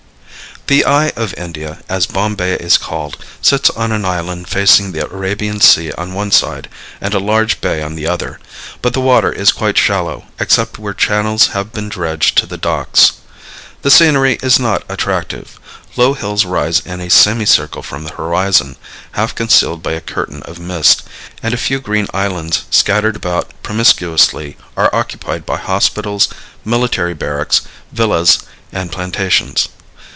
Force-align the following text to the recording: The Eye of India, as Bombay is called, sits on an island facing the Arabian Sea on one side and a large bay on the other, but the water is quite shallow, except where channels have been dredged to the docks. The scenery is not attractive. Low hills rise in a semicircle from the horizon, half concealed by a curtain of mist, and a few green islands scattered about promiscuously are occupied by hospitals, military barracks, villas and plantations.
The 0.67 0.85
Eye 0.85 1.09
of 1.17 1.33
India, 1.33 1.79
as 1.89 2.05
Bombay 2.07 2.53
is 2.53 2.77
called, 2.77 3.17
sits 3.41 3.69
on 3.71 3.91
an 3.91 4.05
island 4.05 4.47
facing 4.47 4.91
the 4.93 5.03
Arabian 5.05 5.59
Sea 5.59 5.91
on 5.93 6.13
one 6.13 6.31
side 6.31 6.69
and 7.01 7.13
a 7.13 7.19
large 7.19 7.59
bay 7.59 7.81
on 7.81 7.95
the 7.95 8.07
other, 8.07 8.39
but 8.81 8.93
the 8.93 9.01
water 9.01 9.33
is 9.33 9.51
quite 9.51 9.77
shallow, 9.77 10.27
except 10.39 10.79
where 10.79 10.93
channels 10.93 11.47
have 11.47 11.73
been 11.73 11.89
dredged 11.89 12.37
to 12.37 12.45
the 12.45 12.57
docks. 12.59 13.13
The 13.81 13.91
scenery 13.91 14.39
is 14.41 14.59
not 14.59 14.83
attractive. 14.87 15.59
Low 15.97 16.13
hills 16.13 16.45
rise 16.45 16.79
in 16.79 17.01
a 17.01 17.09
semicircle 17.09 17.83
from 17.83 18.05
the 18.05 18.13
horizon, 18.13 18.77
half 19.13 19.35
concealed 19.35 19.83
by 19.83 19.91
a 19.93 19.99
curtain 19.99 20.41
of 20.43 20.57
mist, 20.57 21.03
and 21.43 21.53
a 21.53 21.57
few 21.67 21.81
green 21.81 22.07
islands 22.13 22.63
scattered 22.69 23.17
about 23.17 23.51
promiscuously 23.61 24.55
are 24.77 24.93
occupied 24.95 25.45
by 25.45 25.57
hospitals, 25.57 26.29
military 26.63 27.15
barracks, 27.15 27.61
villas 27.91 28.39
and 28.71 28.89
plantations. 28.89 29.67